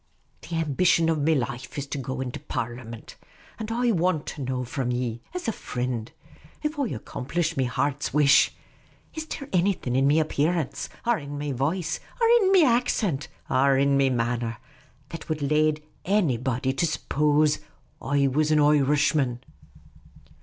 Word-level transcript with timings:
The 0.41 0.55
ambition 0.55 1.09
of 1.09 1.19
me 1.19 1.35
life 1.35 1.77
is 1.77 1.85
to 1.85 1.99
get 1.99 2.13
into 2.15 2.39
Parlimint. 2.39 3.17
And 3.59 3.71
I 3.71 3.91
want 3.91 4.25
to 4.33 4.41
know 4.41 4.63
from 4.63 4.89
ye, 4.91 5.21
as 5.35 5.47
a 5.47 5.51
frind— 5.51 6.09
if 6.63 6.79
I 6.79 6.87
accomplish 6.87 7.55
me 7.55 7.65
heart's 7.65 8.11
wish— 8.11 8.51
is 9.13 9.27
there 9.27 9.47
annything, 9.53 9.95
in 9.95 10.07
me 10.07 10.19
apparence, 10.19 10.89
ar 11.05 11.19
in 11.19 11.37
me 11.37 11.51
voice, 11.51 11.99
ar 12.19 12.27
in 12.41 12.51
me 12.51 12.65
accent, 12.65 13.27
ar 13.47 13.77
in 13.77 13.95
me 13.95 14.09
manner, 14.09 14.57
that 15.09 15.29
would 15.29 15.43
lade 15.43 15.83
annybody 16.03 16.73
to 16.77 16.87
suppose 16.87 17.59
I 18.01 18.25
was 18.25 18.49
an 18.49 18.57
Oirishman 18.57 19.41